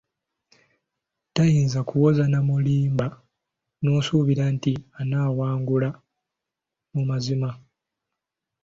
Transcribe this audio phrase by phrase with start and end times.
[1.33, 3.07] Toyinza kuwoza n’amulimba
[3.81, 5.89] n’osuubira nti onaawangula
[6.93, 7.49] mu mazima.